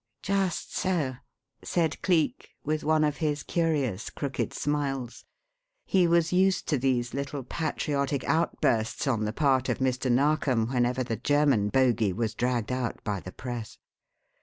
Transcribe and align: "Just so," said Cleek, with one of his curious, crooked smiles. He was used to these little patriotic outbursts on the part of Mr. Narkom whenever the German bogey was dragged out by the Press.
"Just 0.23 0.75
so," 0.75 1.17
said 1.63 2.01
Cleek, 2.01 2.55
with 2.63 2.83
one 2.83 3.03
of 3.03 3.17
his 3.17 3.43
curious, 3.43 4.09
crooked 4.09 4.51
smiles. 4.51 5.25
He 5.85 6.07
was 6.07 6.33
used 6.33 6.67
to 6.69 6.79
these 6.79 7.13
little 7.13 7.43
patriotic 7.43 8.23
outbursts 8.23 9.05
on 9.05 9.25
the 9.25 9.31
part 9.33 9.69
of 9.69 9.77
Mr. 9.77 10.11
Narkom 10.11 10.69
whenever 10.71 11.03
the 11.03 11.17
German 11.17 11.69
bogey 11.69 12.13
was 12.13 12.33
dragged 12.33 12.71
out 12.71 13.03
by 13.03 13.19
the 13.19 13.31
Press. 13.31 13.77